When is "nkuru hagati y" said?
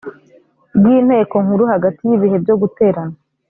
1.43-2.13